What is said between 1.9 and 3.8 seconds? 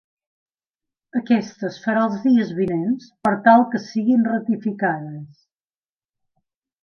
els dies vinents per tal